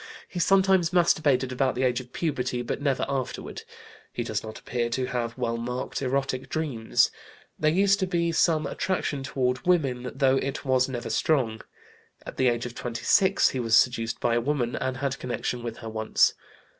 [0.27, 3.61] He sometimes masturbated about the age of puberty, but never afterward.
[4.11, 7.11] He does not appear to have well marked erotic dreams.
[7.59, 11.61] There used to be some attraction toward women, though it was never strong.
[12.25, 15.77] At the age of 26 he was seduced by a woman and had connection with
[15.77, 16.33] her once.